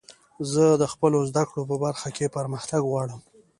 زه 0.51 0.65
د 0.81 0.83
خپلو 0.93 1.17
زدکړو 1.29 1.61
په 1.69 1.75
برخه 1.83 2.07
کښي 2.15 2.27
پرمختګ 2.37 2.81
غواړم. 2.91 3.21